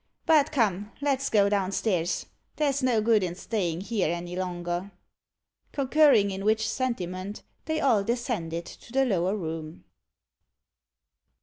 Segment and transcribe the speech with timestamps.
[0.25, 2.25] But come, let's go down stairs.
[2.55, 4.89] There's no good in stayin' here any longer."
[5.73, 9.83] Concurring in which sentiment, they all descended to the lower room.